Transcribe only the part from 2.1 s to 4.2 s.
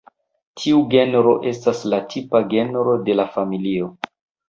tipa genro de la familio.